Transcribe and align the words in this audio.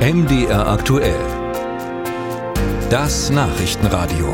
MDR 0.00 0.66
aktuell. 0.66 1.20
Das 2.88 3.28
Nachrichtenradio. 3.28 4.32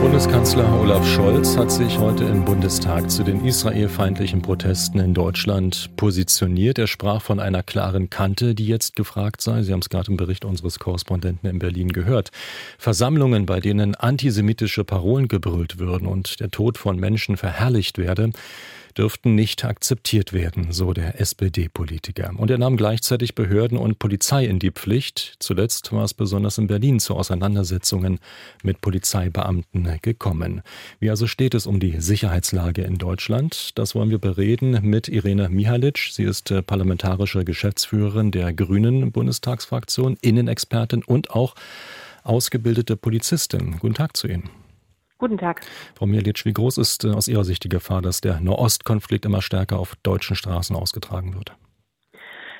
Bundeskanzler 0.00 0.80
Olaf 0.80 1.06
Scholz 1.06 1.58
hat 1.58 1.70
sich 1.70 1.98
heute 1.98 2.24
im 2.24 2.46
Bundestag 2.46 3.10
zu 3.10 3.22
den 3.22 3.44
israelfeindlichen 3.44 4.40
Protesten 4.40 4.98
in 4.98 5.12
Deutschland 5.12 5.94
positioniert. 5.96 6.78
Er 6.78 6.86
sprach 6.86 7.20
von 7.20 7.38
einer 7.38 7.62
klaren 7.62 8.08
Kante, 8.08 8.54
die 8.54 8.66
jetzt 8.66 8.96
gefragt 8.96 9.42
sei. 9.42 9.62
Sie 9.62 9.74
haben 9.74 9.80
es 9.80 9.90
gerade 9.90 10.10
im 10.10 10.16
Bericht 10.16 10.46
unseres 10.46 10.78
Korrespondenten 10.78 11.50
in 11.50 11.58
Berlin 11.58 11.88
gehört. 11.88 12.30
Versammlungen, 12.78 13.44
bei 13.44 13.60
denen 13.60 13.94
antisemitische 13.94 14.84
Parolen 14.84 15.28
gebrüllt 15.28 15.78
würden 15.78 16.08
und 16.08 16.40
der 16.40 16.50
Tod 16.50 16.78
von 16.78 16.98
Menschen 16.98 17.36
verherrlicht 17.36 17.98
werde, 17.98 18.30
dürften 18.96 19.34
nicht 19.34 19.64
akzeptiert 19.64 20.32
werden, 20.32 20.72
so 20.72 20.92
der 20.92 21.20
SPD-Politiker. 21.20 22.32
Und 22.36 22.50
er 22.50 22.58
nahm 22.58 22.76
gleichzeitig 22.76 23.34
Behörden 23.34 23.78
und 23.78 23.98
Polizei 23.98 24.44
in 24.44 24.58
die 24.58 24.70
Pflicht. 24.70 25.36
Zuletzt 25.38 25.92
war 25.92 26.04
es 26.04 26.14
besonders 26.14 26.58
in 26.58 26.66
Berlin 26.66 27.00
zu 27.00 27.14
Auseinandersetzungen 27.14 28.18
mit 28.62 28.80
Polizeibeamten 28.80 29.98
gekommen. 30.02 30.62
Wie 30.98 31.10
also 31.10 31.26
steht 31.26 31.54
es 31.54 31.66
um 31.66 31.80
die 31.80 32.00
Sicherheitslage 32.00 32.82
in 32.82 32.98
Deutschland? 32.98 33.78
Das 33.78 33.94
wollen 33.94 34.10
wir 34.10 34.18
bereden 34.18 34.78
mit 34.82 35.08
Irene 35.08 35.48
Mihalic. 35.48 35.98
Sie 36.12 36.24
ist 36.24 36.50
äh, 36.50 36.62
parlamentarische 36.62 37.44
Geschäftsführerin 37.44 38.30
der 38.30 38.52
Grünen 38.52 39.12
Bundestagsfraktion, 39.12 40.16
Innenexpertin 40.20 41.02
und 41.04 41.30
auch 41.30 41.54
ausgebildete 42.22 42.96
Polizistin. 42.96 43.78
Guten 43.78 43.94
Tag 43.94 44.16
zu 44.16 44.28
Ihnen. 44.28 44.50
Guten 45.20 45.36
Tag. 45.36 45.60
Frau 45.94 46.06
Mielitsch, 46.06 46.46
wie 46.46 46.54
groß 46.54 46.78
ist 46.78 47.04
äh, 47.04 47.10
aus 47.10 47.28
Ihrer 47.28 47.44
Sicht 47.44 47.62
die 47.62 47.68
Gefahr, 47.68 48.00
dass 48.00 48.22
der 48.22 48.40
Nahostkonflikt 48.40 49.26
immer 49.26 49.42
stärker 49.42 49.78
auf 49.78 49.94
deutschen 50.02 50.34
Straßen 50.34 50.74
ausgetragen 50.74 51.34
wird? 51.34 51.54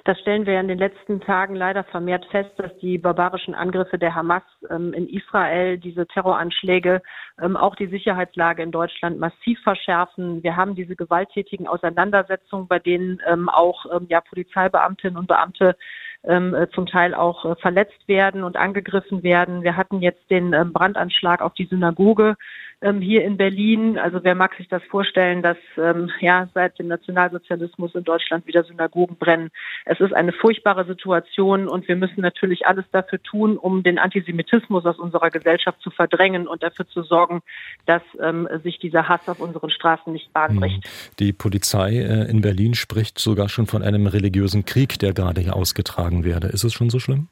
Das 0.05 0.19
stellen 0.21 0.45
wir 0.45 0.61
in 0.61 0.69
den 0.69 0.79
letzten 0.79 1.21
Tagen 1.21 1.55
leider 1.55 1.85
vermehrt 1.85 2.27
fest, 2.31 2.51
dass 2.59 2.71
die 2.79 2.99
barbarischen 2.99 3.55
Angriffe 3.55 3.99
der 3.99 4.15
Hamas 4.15 4.43
ähm, 4.69 4.93
in 4.93 5.09
Israel, 5.09 5.79
diese 5.79 6.07
Terroranschläge, 6.07 7.01
ähm, 7.41 7.57
auch 7.57 7.75
die 7.77 7.87
Sicherheitslage 7.87 8.63
in 8.63 8.73
Deutschland 8.73 9.19
massiv 9.19 9.59
verschärfen. 9.63 10.43
Wir 10.43 10.57
haben 10.57 10.75
diese 10.75 10.97
gewalttätigen 10.97 11.67
Auseinandersetzungen, 11.67 12.69
bei 12.69 12.79
denen 12.79 13.21
ähm, 13.27 13.49
auch 13.49 13.87
ähm, 13.91 14.07
ja, 14.11 14.21
Polizeibeamtinnen 14.21 15.17
und 15.17 15.29
Beamte 15.29 15.77
ähm, 16.25 16.55
äh, 16.55 16.69
zum 16.71 16.87
Teil 16.87 17.15
auch 17.15 17.45
äh, 17.45 17.57
verletzt 17.57 18.07
werden 18.07 18.43
und 18.43 18.57
angegriffen 18.57 19.23
werden. 19.23 19.63
Wir 19.63 19.77
hatten 19.77 20.01
jetzt 20.01 20.31
den 20.31 20.53
ähm, 20.53 20.73
Brandanschlag 20.73 21.41
auf 21.41 21.55
die 21.55 21.67
Synagoge 21.67 22.37
ähm, 22.83 23.01
hier 23.01 23.25
in 23.25 23.37
Berlin. 23.37 23.99
Also 23.99 24.21
wer 24.23 24.35
mag 24.35 24.55
sich 24.57 24.69
das 24.69 24.83
vorstellen, 24.85 25.43
dass 25.43 25.57
ähm, 25.77 26.11
ja 26.21 26.49
seit 26.55 26.79
dem 26.79 26.89
Nationalsozialismus 26.89 27.95
in 27.95 28.05
Deutschland 28.05 28.47
wieder 28.47 28.65
Synagogen 28.65 29.17
brennen. 29.17 29.51
Es 29.85 30.01
ist 30.01 30.15
eine 30.15 30.33
furchtbare 30.33 30.87
Situation 30.87 31.69
und 31.69 31.89
wir 31.89 31.97
müssen 31.97 32.21
natürlich 32.21 32.67
alles 32.67 32.85
dafür 32.93 33.23
tun, 33.23 33.57
um 33.57 33.83
den 33.83 33.99
Antisemitismus 33.99 34.85
aus 34.87 34.99
unserer 34.99 35.31
Gesellschaft 35.31 35.81
zu 35.83 35.91
verdrängen 35.91 36.47
und 36.47 36.63
dafür 36.63 36.87
zu 36.89 37.03
sorgen, 37.03 37.41
dass 37.87 38.03
ähm, 38.21 38.49
sich 38.63 38.79
dieser 38.79 39.09
Hass 39.09 39.29
auf 39.29 39.41
unseren 39.41 39.71
Straßen 39.71 40.13
nicht 40.13 40.33
bahnbricht. 40.33 40.85
Hm. 40.85 40.91
Die 41.19 41.33
Polizei 41.33 41.99
äh, 41.99 42.31
in 42.31 42.41
Berlin 42.41 42.75
spricht 42.75 43.19
sogar 43.19 43.49
schon 43.49 43.67
von 43.67 43.83
einem 43.83 44.07
religiösen 44.07 44.65
Krieg, 44.65 44.99
der 44.99 45.13
gerade 45.13 45.41
hier 45.41 45.57
ausgetragen 45.57 46.10
ausgetragen 46.11 46.25
werde. 46.25 46.49
Ist 46.49 46.65
es 46.65 46.73
schon 46.73 46.91
so 46.91 46.99
schlimm? 46.99 47.29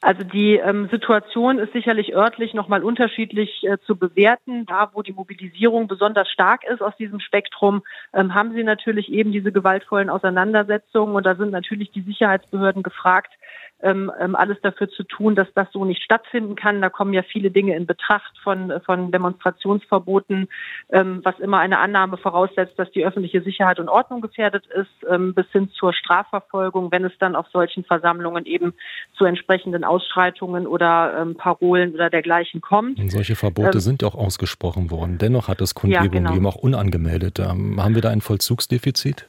Also 0.00 0.22
die 0.22 0.54
ähm, 0.54 0.88
Situation 0.92 1.58
ist 1.58 1.72
sicherlich 1.72 2.14
örtlich 2.14 2.54
nochmal 2.54 2.84
unterschiedlich 2.84 3.64
äh, 3.64 3.78
zu 3.84 3.96
bewerten. 3.96 4.64
Da, 4.64 4.90
wo 4.94 5.02
die 5.02 5.12
Mobilisierung 5.12 5.88
besonders 5.88 6.30
stark 6.30 6.62
ist 6.72 6.80
aus 6.80 6.96
diesem 6.98 7.18
Spektrum, 7.18 7.82
ähm, 8.14 8.32
haben 8.32 8.54
sie 8.54 8.62
natürlich 8.62 9.10
eben 9.10 9.32
diese 9.32 9.50
gewaltvollen 9.50 10.08
Auseinandersetzungen 10.08 11.16
und 11.16 11.26
da 11.26 11.34
sind 11.34 11.50
natürlich 11.50 11.90
die 11.90 12.02
Sicherheitsbehörden 12.02 12.84
gefragt, 12.84 13.32
ähm, 13.80 14.10
ähm, 14.20 14.34
alles 14.34 14.58
dafür 14.62 14.88
zu 14.88 15.04
tun, 15.04 15.34
dass 15.34 15.48
das 15.54 15.68
so 15.72 15.84
nicht 15.84 16.02
stattfinden 16.02 16.56
kann. 16.56 16.80
Da 16.80 16.90
kommen 16.90 17.12
ja 17.12 17.22
viele 17.22 17.50
Dinge 17.50 17.76
in 17.76 17.86
Betracht 17.86 18.36
von, 18.42 18.72
von 18.84 19.12
Demonstrationsverboten, 19.12 20.48
ähm, 20.90 21.20
was 21.22 21.38
immer 21.38 21.58
eine 21.58 21.78
Annahme 21.78 22.16
voraussetzt, 22.16 22.78
dass 22.78 22.90
die 22.90 23.04
öffentliche 23.04 23.42
Sicherheit 23.42 23.78
und 23.78 23.88
Ordnung 23.88 24.20
gefährdet 24.20 24.66
ist, 24.66 24.90
ähm, 25.08 25.34
bis 25.34 25.46
hin 25.52 25.70
zur 25.70 25.92
Strafverfolgung, 25.92 26.90
wenn 26.90 27.04
es 27.04 27.12
dann 27.18 27.36
auf 27.36 27.46
solchen 27.52 27.84
Versammlungen 27.84 28.46
eben 28.46 28.74
zu 29.16 29.24
entsprechenden 29.24 29.84
Ausschreitungen 29.84 30.66
oder 30.66 31.16
ähm, 31.20 31.36
Parolen 31.36 31.94
oder 31.94 32.10
dergleichen 32.10 32.60
kommt. 32.60 32.98
Und 32.98 33.10
solche 33.10 33.36
Verbote 33.36 33.78
ähm, 33.78 33.80
sind 33.80 34.02
ja 34.02 34.08
auch 34.08 34.16
ausgesprochen 34.16 34.90
worden. 34.90 35.18
Dennoch 35.18 35.48
hat 35.48 35.60
es 35.60 35.74
Kundgebungen 35.74 36.12
ja, 36.12 36.18
genau. 36.18 36.30
gegeben, 36.30 36.46
auch 36.46 36.56
unangemeldet. 36.56 37.38
haben 37.38 37.94
wir 37.94 38.02
da 38.02 38.10
ein 38.10 38.20
Vollzugsdefizit? 38.20 39.28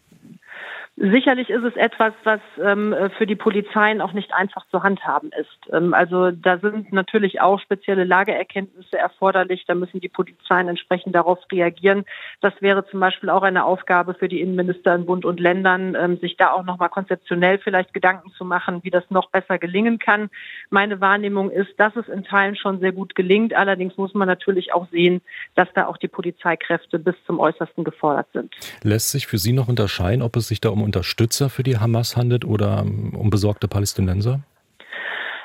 Sicherlich 1.01 1.49
ist 1.49 1.63
es 1.63 1.75
etwas, 1.77 2.13
was 2.25 2.41
ähm, 2.61 2.93
für 3.17 3.25
die 3.25 3.37
Polizeien 3.37 4.01
auch 4.01 4.11
nicht 4.11 4.33
einfach 4.33 4.65
zu 4.69 4.83
handhaben 4.83 5.31
ist. 5.31 5.71
Ähm, 5.71 5.93
also 5.93 6.31
da 6.31 6.57
sind 6.57 6.91
natürlich 6.91 7.39
auch 7.39 7.61
spezielle 7.61 8.03
Lageerkenntnisse 8.03 8.97
erforderlich. 8.97 9.63
Da 9.65 9.75
müssen 9.75 10.01
die 10.01 10.09
Polizeien 10.09 10.67
entsprechend 10.67 11.15
darauf 11.15 11.39
reagieren. 11.53 12.03
Das 12.41 12.53
wäre 12.59 12.85
zum 12.87 12.99
Beispiel 12.99 13.29
auch 13.29 13.43
eine 13.43 13.63
Aufgabe 13.63 14.13
für 14.13 14.27
die 14.27 14.41
Innenminister 14.41 14.93
in 14.93 15.05
Bund 15.05 15.23
und 15.23 15.39
Ländern, 15.39 15.95
ähm, 15.95 16.17
sich 16.17 16.35
da 16.35 16.51
auch 16.51 16.65
nochmal 16.65 16.89
konzeptionell 16.89 17.59
vielleicht 17.59 17.93
Gedanken 17.93 18.31
zu 18.31 18.43
machen, 18.43 18.83
wie 18.83 18.89
das 18.89 19.03
noch 19.09 19.29
besser 19.29 19.57
gelingen 19.57 19.99
kann. 19.99 20.29
Meine 20.69 20.99
Wahrnehmung 20.99 21.49
ist, 21.49 21.79
dass 21.79 21.95
es 21.95 22.09
in 22.09 22.25
Teilen 22.25 22.57
schon 22.57 22.81
sehr 22.81 22.91
gut 22.91 23.15
gelingt. 23.15 23.53
Allerdings 23.53 23.95
muss 23.95 24.13
man 24.13 24.27
natürlich 24.27 24.73
auch 24.73 24.89
sehen, 24.89 25.21
dass 25.55 25.69
da 25.75 25.87
auch 25.87 25.97
die 25.97 26.09
Polizeikräfte 26.09 26.99
bis 26.99 27.15
zum 27.25 27.39
Äußersten 27.39 27.85
gefordert 27.85 28.27
sind. 28.33 28.53
Lässt 28.83 29.11
sich 29.11 29.27
für 29.27 29.37
Sie 29.37 29.53
noch 29.53 29.69
unterscheiden, 29.69 30.21
ob 30.21 30.35
es 30.35 30.49
sich 30.49 30.59
da 30.59 30.67
um 30.69 30.78
Unterstützer 30.81 31.49
für 31.49 31.63
die 31.63 31.77
Hamas 31.77 32.15
handelt 32.17 32.45
oder 32.45 32.83
ähm, 32.85 33.15
um 33.15 33.29
besorgte 33.29 33.67
Palästinenser? 33.67 34.41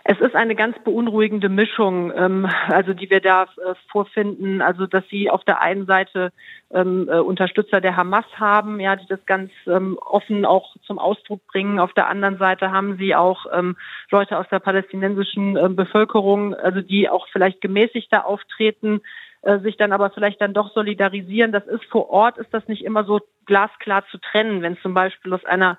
Es 0.07 0.21
ist 0.21 0.35
eine 0.35 0.55
ganz 0.55 0.77
beunruhigende 0.85 1.49
Mischung, 1.49 2.13
ähm, 2.15 2.47
also 2.69 2.93
die 2.93 3.09
wir 3.09 3.21
da 3.21 3.45
äh, 3.45 3.75
vorfinden. 3.91 4.61
Also 4.61 4.87
dass 4.87 5.03
sie 5.09 5.31
auf 5.31 5.45
der 5.45 5.63
einen 5.63 5.87
Seite 5.87 6.31
ähm, 6.71 7.09
äh, 7.11 7.21
Unterstützer 7.21 7.81
der 7.81 7.97
Hamas 7.97 8.27
haben, 8.35 8.81
ja, 8.81 8.97
die 8.97 9.07
das 9.07 9.25
ganz 9.25 9.51
ähm, 9.67 9.99
offen 9.99 10.45
auch 10.45 10.77
zum 10.87 10.99
Ausdruck 10.99 11.47
bringen. 11.47 11.79
Auf 11.81 11.95
der 11.95 12.09
anderen 12.09 12.37
Seite 12.37 12.71
haben 12.71 12.99
sie 12.99 13.15
auch 13.15 13.47
ähm, 13.51 13.77
Leute 14.11 14.37
aus 14.37 14.47
der 14.51 14.59
palästinensischen 14.59 15.57
äh, 15.57 15.71
Bevölkerung, 15.71 16.55
also 16.55 16.83
die 16.83 17.09
auch 17.09 17.27
vielleicht 17.33 17.63
gemäßigter 17.63 18.27
auftreten, 18.27 19.01
äh, 19.45 19.59
sich 19.61 19.77
dann 19.77 19.93
aber 19.93 20.11
vielleicht 20.11 20.41
dann 20.41 20.55
doch 20.55 20.73
solidarisieren. 20.73 21.53
Das 21.53 21.67
ist 21.67 21.85
vor 21.85 22.11
Ort, 22.11 22.39
ist 22.39 22.53
das 22.53 22.67
nicht 22.69 22.85
immer 22.85 23.05
so 23.05 23.21
glasklar 23.47 24.05
zu 24.11 24.19
trennen, 24.19 24.63
wenn 24.63 24.79
zum 24.79 24.95
Beispiel 24.95 25.33
aus 25.33 25.45
einer 25.45 25.79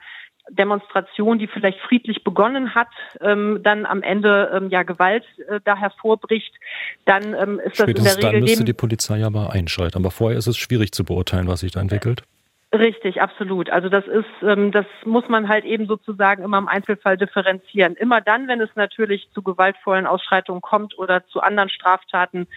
Demonstration, 0.50 1.40
die 1.40 1.48
vielleicht 1.48 1.80
friedlich 1.80 2.24
begonnen 2.24 2.76
hat, 2.76 2.90
ähm, 3.22 3.62
dann 3.64 3.86
am 3.86 4.04
Ende 4.04 4.52
ähm, 4.54 4.70
ja 4.70 4.84
Gewalt 4.84 5.26
äh, 5.50 5.60
da 5.64 5.76
hervorbricht, 5.76 6.54
dann 7.06 7.34
ähm, 7.34 7.60
ist 7.60 7.78
Spätestens 7.78 8.04
das 8.04 8.16
in 8.16 8.22
der 8.22 8.30
Regel 8.30 8.40
dann 8.42 8.50
müsste 8.50 8.64
die 8.64 8.74
Polizei 8.74 9.26
aber 9.26 9.52
einschreiten. 9.52 9.98
Aber 10.00 10.12
vorher 10.12 10.38
ist 10.38 10.48
es 10.48 10.58
schwierig 10.58 10.92
zu 10.92 11.04
beurteilen, 11.04 11.48
was 11.48 11.62
sich 11.62 11.72
da 11.72 11.82
entwickelt. 11.82 12.24
Richtig, 12.76 13.22
absolut. 13.22 13.70
Also 13.70 13.88
das 13.88 14.06
ist, 14.06 14.26
ähm, 14.42 14.72
das 14.72 14.86
muss 15.06 15.30
man 15.30 15.48
halt 15.48 15.64
eben 15.64 15.88
sozusagen 15.88 16.44
immer 16.44 16.58
im 16.58 16.68
Einzelfall 16.68 17.18
differenzieren. 17.18 17.96
Immer 17.96 18.20
dann, 18.20 18.50
wenn 18.50 18.60
es 18.60 18.70
natürlich 18.76 19.30
zu 19.34 19.42
gewaltvollen 19.42 20.06
Ausschreitungen 20.06 20.62
kommt 20.62 20.98
oder 20.98 21.26
zu 21.28 21.40
anderen 21.40 21.70
Straftaten, 21.70 22.48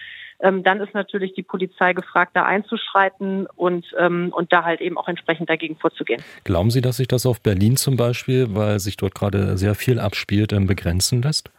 ähm, 0.41 0.63
dann 0.63 0.81
ist 0.81 0.93
natürlich 0.93 1.33
die 1.33 1.43
Polizei 1.43 1.93
gefragt, 1.93 2.31
da 2.33 2.43
einzuschreiten 2.43 3.47
und, 3.55 3.85
ähm, 3.97 4.33
und 4.33 4.51
da 4.51 4.65
halt 4.65 4.81
eben 4.81 4.97
auch 4.97 5.07
entsprechend 5.07 5.49
dagegen 5.49 5.77
vorzugehen. 5.77 6.21
Glauben 6.43 6.69
Sie, 6.69 6.81
dass 6.81 6.97
sich 6.97 7.07
das 7.07 7.25
auf 7.25 7.41
Berlin 7.41 7.77
zum 7.77 7.95
Beispiel, 7.95 8.47
weil 8.49 8.79
sich 8.79 8.97
dort 8.97 9.15
gerade 9.15 9.57
sehr 9.57 9.75
viel 9.75 9.99
abspielt, 9.99 10.51
ähm, 10.51 10.67
begrenzen 10.67 11.21
lässt? 11.21 11.49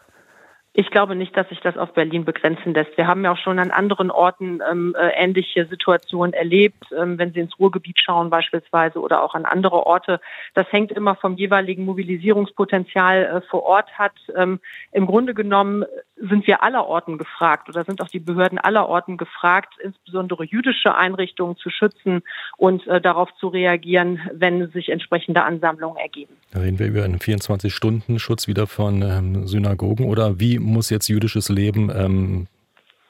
Ich 0.73 0.91
glaube 0.91 1.17
nicht, 1.17 1.37
dass 1.37 1.49
sich 1.49 1.59
das 1.61 1.77
auf 1.77 1.95
Berlin 1.95 2.25
begrenzen 2.25 2.75
lässt. 2.75 2.97
Wir 2.97 3.09
haben 3.09 3.25
ja 3.25 3.33
auch 3.33 3.39
schon 3.39 3.59
an 3.59 3.73
anderen 3.73 4.09
Orten 4.13 4.61
ähm, 4.71 4.95
äh, 4.97 5.09
ähnliche 5.17 5.67
Situationen 5.67 6.33
erlebt, 6.33 6.85
ähm, 6.97 7.19
wenn 7.19 7.33
Sie 7.33 7.41
ins 7.41 7.59
Ruhrgebiet 7.59 7.99
schauen 8.01 8.31
beispielsweise 8.31 9.01
oder 9.01 9.21
auch 9.23 9.35
an 9.35 9.47
andere 9.47 9.85
Orte. 9.85 10.21
Das 10.55 10.71
hängt 10.71 10.93
immer 10.93 11.17
vom 11.17 11.35
jeweiligen 11.35 11.85
Mobilisierungspotenzial 11.85 13.25
äh, 13.25 13.41
vor 13.49 13.65
Ort 13.65 13.99
hat. 13.99 14.13
Ähm, 14.37 14.61
Im 14.93 15.07
Grunde 15.07 15.35
genommen 15.35 15.85
sind 16.21 16.47
wir 16.47 16.63
aller 16.63 16.87
Orten 16.87 17.19
gefragt 17.19 17.69
oder 17.69 17.85
sind 17.85 18.01
auch 18.01 18.09
die 18.09 18.21
Behörden 18.21 18.59
aller 18.59 18.89
Orten 18.89 19.17
gefragt, 19.17 19.75
insbesondere 19.83 20.45
jüdische 20.45 20.95
Einrichtungen 20.95 21.57
zu 21.57 21.71
schützen 21.71 22.23
und 22.57 22.87
äh, 22.87 23.01
darauf 23.01 23.35
zu 23.41 23.49
reagieren, 23.49 24.21
wenn 24.33 24.71
sich 24.71 24.91
entsprechende 24.91 25.43
Ansammlungen 25.43 25.97
ergeben. 25.97 26.35
Da 26.53 26.61
reden 26.61 26.79
wir 26.79 26.87
über 26.87 27.03
einen 27.03 27.19
24-Stunden-Schutz 27.19 28.47
wieder 28.47 28.69
von 28.69 29.03
ähm, 29.03 29.47
Synagogen 29.49 30.07
oder 30.07 30.39
wie 30.39 30.60
muss 30.61 30.91
jetzt 30.91 31.09
jüdisches 31.09 31.49
Leben 31.49 31.91
ähm, 31.95 32.47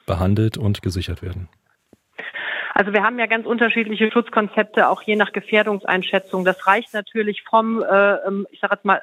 behandelt 0.05 0.57
und 0.57 0.81
gesichert 0.81 1.21
werden? 1.21 1.47
Also 2.73 2.93
wir 2.93 3.03
haben 3.03 3.19
ja 3.19 3.25
ganz 3.25 3.45
unterschiedliche 3.45 4.11
Schutzkonzepte, 4.11 4.87
auch 4.89 5.01
je 5.01 5.15
nach 5.15 5.33
Gefährdungseinschätzung. 5.33 6.45
Das 6.45 6.67
reicht 6.67 6.93
natürlich 6.93 7.43
vom, 7.43 7.83
äh, 7.83 8.15
ähm, 8.27 8.47
ich 8.49 8.59
sage 8.59 8.75
jetzt 8.75 8.85
mal, 8.85 9.01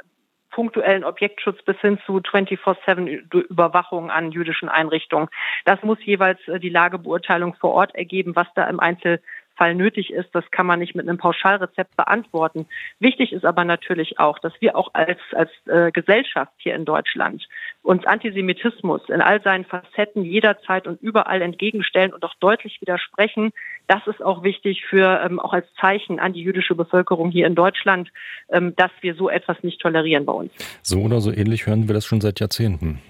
punktuellen 0.51 1.05
Objektschutz 1.05 1.63
bis 1.63 1.79
hin 1.81 1.99
zu 2.05 2.17
24-7-Überwachung 2.17 4.11
an 4.11 4.33
jüdischen 4.33 4.69
Einrichtungen. 4.69 5.29
Das 5.65 5.83
muss 5.83 5.99
jeweils 6.05 6.41
äh, 6.49 6.59
die 6.59 6.71
Lagebeurteilung 6.71 7.55
vor 7.55 7.73
Ort 7.75 7.95
ergeben, 7.95 8.35
was 8.35 8.49
da 8.55 8.65
im 8.69 8.81
Einzelfall 8.81 9.23
Fall 9.59 9.75
nötig 9.75 10.11
ist, 10.11 10.29
das 10.33 10.49
kann 10.51 10.67
man 10.67 10.79
nicht 10.79 10.95
mit 10.95 11.09
einem 11.09 11.19
Pauschalrezept 11.19 11.97
beantworten. 11.97 12.67
Wichtig 13.01 13.33
ist 13.33 13.45
aber 13.45 13.65
natürlich 13.65 14.19
auch, 14.19 14.39
dass 14.39 14.53
wir 14.61 14.77
auch 14.77 14.95
als, 14.95 15.19
als 15.33 15.51
äh, 15.67 15.91
Gesellschaft 15.91 16.53
hier 16.59 16.75
in 16.75 16.85
Deutschland 16.85 17.47
uns 17.83 18.07
Antisemitismus 18.07 19.03
in 19.09 19.21
all 19.21 19.43
seinen 19.43 19.65
Facetten 19.65 20.25
jederzeit 20.25 20.87
und 20.87 21.03
überall 21.03 21.43
entgegenstellen 21.43 22.15
und 22.15 22.25
auch 22.25 22.35
deutlich 22.41 22.81
widersprechen. 22.81 23.51
Das 23.89 24.07
ist 24.07 24.23
auch 24.23 24.45
wichtig 24.45 24.85
für 24.89 25.21
ähm, 25.25 25.41
auch 25.41 25.53
als 25.53 25.67
Zeichen 25.81 26.21
an 26.21 26.33
die 26.33 26.43
jüdische 26.43 26.75
Bevölkerung 26.75 27.31
hier 27.31 27.47
in 27.47 27.55
Deutschland, 27.55 28.11
ähm, 28.51 28.75
dass 28.77 28.93
wir 29.01 29.15
so 29.15 29.29
etwas 29.29 29.63
nicht 29.63 29.81
tolerieren 29.81 30.25
bei 30.25 30.33
uns. 30.33 30.53
So 30.83 31.01
oder 31.01 31.21
so 31.21 31.33
ähnlich 31.33 31.67
hören 31.67 31.89
wir 31.89 31.95
das 31.95 32.07
schon 32.07 32.21
seit 32.21 32.41
Jahrzehnten. 32.41 33.01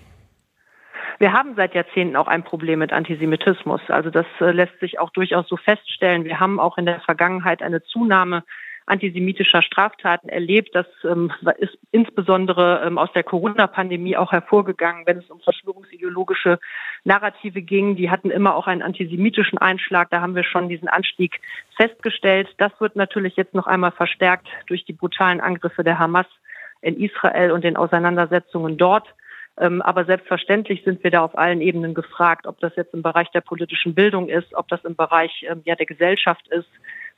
Wir 1.19 1.32
haben 1.32 1.56
seit 1.56 1.75
Jahrzehnten 1.75 2.17
auch 2.17 2.29
ein 2.29 2.44
Problem 2.44 2.79
mit 2.79 2.93
Antisemitismus. 2.93 3.81
Also 3.88 4.11
das 4.11 4.26
äh, 4.41 4.53
lässt 4.53 4.79
sich 4.79 5.00
auch 5.00 5.11
durchaus 5.11 5.49
so 5.49 5.56
feststellen. 5.56 6.25
Wir 6.25 6.38
haben 6.38 6.61
auch 6.61 6.79
in 6.79 6.87
der 6.87 7.00
Vergangenheit 7.00 7.61
eine 7.61 7.82
Zunahme 7.82 8.44
antisemitischer 8.88 9.62
Straftaten 9.62 10.29
erlebt. 10.29 10.75
Das 10.75 10.87
ähm, 11.05 11.32
ist 11.59 11.76
insbesondere 11.91 12.82
ähm, 12.87 12.99
aus 12.99 13.12
der 13.12 13.23
Corona-Pandemie 13.23 14.17
auch 14.17 14.32
hervorgegangen, 14.32 15.06
wenn 15.06 15.19
es 15.19 15.29
um 15.29 15.41
verschwörungsideologische 15.41 16.59
Narrative 17.05 17.62
ging. 17.62 17.97
Die 17.97 18.11
hatten 18.11 18.31
immer 18.31 18.55
auch 18.55 18.67
einen 18.67 18.82
antisemitischen 18.82 19.59
Einschlag. 19.59 20.11
Da 20.11 20.21
haben 20.21 20.35
wir 20.35 20.44
schon 20.44 20.69
diesen 20.69 20.88
Anstieg 20.88 21.41
festgestellt. 21.76 22.49
Das 22.59 22.73
wird 22.81 22.97
natürlich 22.97 23.37
jetzt 23.37 23.55
noch 23.55 23.67
einmal 23.67 23.93
verstärkt 23.93 24.49
durch 24.69 24.85
die 24.85 24.94
brutalen 24.94 25.41
Angriffe 25.41 25.85
der 25.85 25.99
Hamas 25.99 26.26
in 26.81 26.97
Israel 26.99 27.50
und 27.50 27.64
den 27.64 27.76
Auseinandersetzungen 27.76 28.79
dort. 28.79 29.06
Ähm, 29.60 29.82
aber 29.82 30.05
selbstverständlich 30.05 30.82
sind 30.84 31.02
wir 31.02 31.10
da 31.10 31.22
auf 31.25 31.37
allen 31.37 31.60
Ebenen 31.60 31.94
gefragt, 31.94 32.46
ob 32.46 32.60
das 32.60 32.76
jetzt 32.76 32.94
im 32.94 33.02
Bereich 33.02 33.28
der 33.31 33.40
politischen 33.40 33.94
Bildung 33.94 34.28
ist, 34.28 34.55
ob 34.55 34.69
das 34.69 34.84
im 34.84 34.94
Bereich 34.94 35.44
ähm, 35.49 35.62
ja, 35.64 35.75
der 35.75 35.87
Gesellschaft 35.87 36.46
ist. 36.49 36.69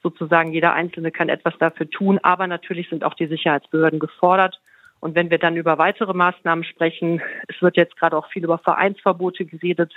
Sozusagen 0.02 0.52
jeder 0.52 0.72
Einzelne 0.72 1.10
kann 1.10 1.28
etwas 1.28 1.54
dafür 1.58 1.88
tun, 1.90 2.19
aber 2.22 2.46
natürlich 2.46 2.88
sind 2.88 3.04
auch 3.04 3.14
die 3.14 3.26
Sicherheitsbehörden 3.26 3.98
gefordert. 3.98 4.60
Und 5.00 5.14
wenn 5.14 5.31
wir 5.31 5.38
dann 5.38 5.56
über 5.56 5.76
weitere 5.76 6.14
Maßnahmen 6.14 6.64
sprechen, 6.64 7.20
es 7.48 7.60
wird 7.60 7.76
jetzt 7.76 7.96
gerade 7.96 8.16
auch 8.16 8.28
viel 8.28 8.44
über 8.44 8.58
Vereinsverbote 8.58 9.44
geredet, 9.44 9.93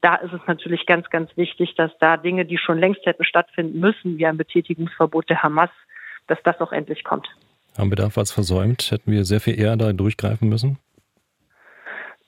da 0.00 0.16
ist 0.16 0.32
es 0.32 0.40
natürlich 0.46 0.86
ganz, 0.86 1.08
ganz 1.10 1.30
wichtig, 1.36 1.76
dass 1.76 1.90
da 1.98 2.16
Dinge, 2.16 2.44
die 2.44 2.58
schon 2.58 2.78
längst 2.78 3.06
hätten 3.06 3.24
stattfinden 3.24 3.80
müssen, 3.80 4.18
wie 4.18 4.26
ein 4.26 4.36
Betätigungsverbot 4.36 5.30
der 5.30 5.42
Hamas, 5.42 5.70
dass 6.26 6.38
das 6.44 6.60
auch 6.60 6.72
endlich 6.72 7.04
kommt. 7.04 7.28
Haben 7.78 7.90
wir 7.90 7.96
da 7.96 8.08
was 8.14 8.30
versäumt? 8.30 8.90
Hätten 8.90 9.10
wir 9.10 9.24
sehr 9.24 9.40
viel 9.40 9.58
eher 9.58 9.76
da 9.76 9.92
durchgreifen 9.92 10.48
müssen? 10.48 10.78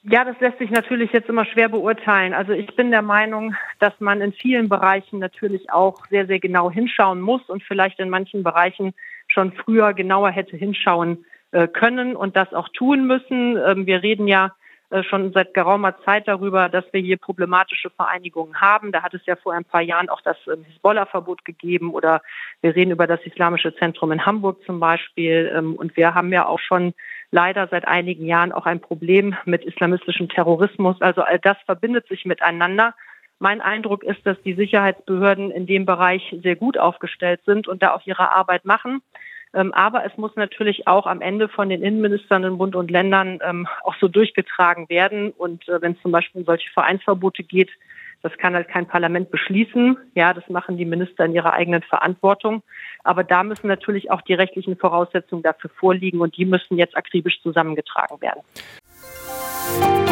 Ja, 0.08 0.25
das 0.25 0.38
lässt 0.38 0.58
sich 0.58 0.70
natürlich 0.70 1.12
jetzt 1.12 1.29
immer 1.29 1.44
schwer 1.44 1.69
beurteilen. 1.69 2.32
Also 2.32 2.53
ich 2.53 2.76
bin 2.76 2.93
der 2.93 3.03
Meinung, 3.03 3.56
dass 3.81 3.93
man 3.99 4.20
in 4.20 4.32
vielen 4.32 4.69
Bereichen 4.69 5.19
natürlich 5.19 5.69
auch 5.70 6.06
sehr, 6.11 6.29
sehr 6.29 6.38
genau 6.38 6.70
hinschauen 6.70 7.20
muss 7.20 7.43
und 7.49 7.64
vielleicht 7.64 7.99
in 7.99 8.08
manchen 8.08 8.44
Bereichen 8.44 8.94
schon 9.26 9.50
früher 9.53 9.94
genauer 9.94 10.31
hätte 10.31 10.56
hinschauen 10.56 11.25
äh, 11.50 11.67
können 11.67 12.14
und 12.14 12.37
das 12.37 12.55
auch 12.55 12.69
tun 12.69 13.08
müssen. 13.08 13.56
Ähm, 13.56 13.87
wir 13.87 14.05
reden 14.05 14.29
ja 14.29 14.55
äh, 14.91 15.03
schon 15.03 15.32
seit 15.32 15.55
geraumer 15.55 15.99
Zeit 16.05 16.29
darüber, 16.29 16.69
dass 16.69 16.85
wir 16.93 17.00
hier 17.00 17.17
problematische 17.17 17.91
Vereinigungen 17.91 18.61
haben. 18.61 18.93
Da 18.93 19.03
hat 19.03 19.14
es 19.14 19.26
ja 19.26 19.35
vor 19.35 19.55
ein 19.55 19.64
paar 19.64 19.82
Jahren 19.82 20.08
auch 20.08 20.20
das 20.20 20.37
ähm, 20.47 20.62
Hisbollah-Verbot 20.62 21.44
gegeben 21.44 21.93
oder 21.93 22.23
wir 22.61 22.76
reden 22.76 22.93
über 22.93 23.08
das 23.08 23.20
Islamische 23.25 23.75
Zentrum 23.75 24.12
in 24.12 24.25
Hamburg 24.25 24.62
zum 24.64 24.79
Beispiel. 24.79 25.53
Ähm, 25.53 25.75
und 25.75 25.97
wir 25.97 26.14
haben 26.14 26.32
ja 26.32 26.47
auch 26.47 26.61
schon 26.61 26.94
leider 27.31 27.69
seit 27.69 27.87
einigen 27.87 28.26
Jahren 28.26 28.52
auch 28.52 28.67
ein 28.67 28.81
Problem 28.81 29.37
mit 29.44 29.64
islamistischem 29.64 30.28
Terrorismus. 30.28 31.00
Also 31.00 31.23
all 31.23 31.38
das 31.38 31.56
verbindet 31.67 32.08
sich 32.08 32.25
miteinander. 32.25 32.94
Mein 33.38 33.61
Eindruck 33.61 34.02
ist, 34.02 34.25
dass 34.25 34.40
die 34.43 34.55
Sicherheitsbehörden 34.55 35.50
in 35.50 35.67
dem 35.67 35.84
Bereich 35.84 36.34
sehr 36.43 36.56
gut 36.56 36.78
aufgestellt 36.78 37.40
sind 37.44 37.69
und 37.69 37.82
da 37.82 37.94
auch 37.94 38.06
ihre 38.06 38.32
Arbeit 38.32 38.64
machen. 38.64 39.02
Ähm, 39.55 39.73
aber 39.75 40.05
es 40.05 40.17
muss 40.17 40.34
natürlich 40.37 40.87
auch 40.87 41.06
am 41.06 41.20
Ende 41.20 41.49
von 41.49 41.69
den 41.69 41.82
Innenministern 41.82 42.44
in 42.44 42.58
Bund 42.58 42.75
und 42.75 42.90
Ländern 42.90 43.40
ähm, 43.43 43.69
auch 43.84 43.94
so 44.00 44.08
durchgetragen 44.08 44.88
werden. 44.88 45.31
Und 45.31 45.69
äh, 45.69 45.81
wenn 45.81 45.93
es 45.93 46.02
zum 46.02 46.12
Beispiel 46.12 46.40
um 46.40 46.46
solche 46.46 46.70
Vereinsverbote 46.70 47.43
geht, 47.43 47.70
das 48.22 48.36
kann 48.38 48.54
halt 48.54 48.68
kein 48.68 48.86
Parlament 48.86 49.30
beschließen. 49.30 49.96
Ja, 50.14 50.34
das 50.34 50.48
machen 50.48 50.76
die 50.76 50.84
Minister 50.84 51.24
in 51.24 51.34
ihrer 51.34 51.52
eigenen 51.52 51.82
Verantwortung. 51.82 52.62
Aber 53.04 53.24
da 53.24 53.42
müssen 53.42 53.68
natürlich 53.68 54.10
auch 54.10 54.22
die 54.22 54.34
rechtlichen 54.34 54.76
Voraussetzungen 54.76 55.42
dafür 55.42 55.70
vorliegen 55.70 56.20
und 56.20 56.36
die 56.36 56.44
müssen 56.44 56.76
jetzt 56.78 56.96
akribisch 56.96 57.40
zusammengetragen 57.42 58.20
werden. 58.20 58.42
Musik 59.78 60.06